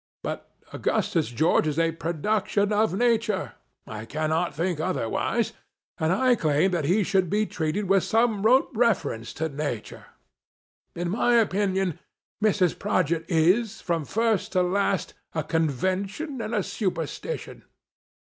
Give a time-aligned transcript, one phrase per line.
[0.23, 3.53] But, Augustus George is a produc tion of Nature,
[3.85, 5.53] (I cannot think otherwise)
[5.99, 10.07] and I claim that he should be treated with some remote reference to Nature.
[10.95, 11.99] In my opinion,
[12.43, 12.73] Mrs.
[12.77, 17.63] Prodgit is, from first to last, a conven tion and a superstition.